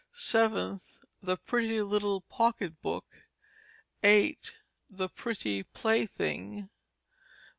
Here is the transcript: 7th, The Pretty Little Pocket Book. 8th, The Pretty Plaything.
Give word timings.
7th, 0.15 1.03
The 1.21 1.37
Pretty 1.37 1.79
Little 1.79 2.21
Pocket 2.21 2.81
Book. 2.81 3.05
8th, 4.03 4.53
The 4.89 5.09
Pretty 5.09 5.61
Plaything. 5.61 6.69